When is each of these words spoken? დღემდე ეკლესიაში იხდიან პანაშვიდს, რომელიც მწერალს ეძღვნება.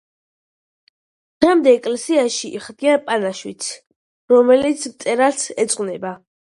დღემდე 1.45 1.75
ეკლესიაში 1.81 2.51
იხდიან 2.61 3.05
პანაშვიდს, 3.11 3.71
რომელიც 4.37 4.91
მწერალს 4.93 5.49
ეძღვნება. 5.67 6.21